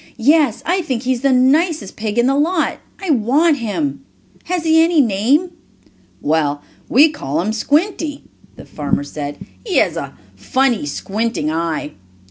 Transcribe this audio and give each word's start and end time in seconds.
"Yes, 0.17 0.63
I 0.65 0.81
think 0.81 1.03
he 1.03 1.13
is 1.13 1.21
the 1.21 1.31
nicest 1.31 1.95
pig 1.95 2.17
in 2.17 2.25
the 2.25 2.33
lot. 2.33 2.79
I 2.99 3.11
want 3.11 3.57
him. 3.57 4.03
Has 4.45 4.63
he 4.63 4.81
any 4.81 4.99
name?" 4.99 5.51
"Well, 6.21 6.63
we 6.89 7.09
call 7.09 7.39
him 7.39 7.53
Squinty," 7.53 8.23
the 8.55 8.65
farmer 8.65 9.03
said. 9.03 9.37
"He 9.63 9.77
has 9.77 9.97
a 9.97 10.17
funny, 10.35 10.87
squinting 10.87 11.51
eye." 11.51 11.91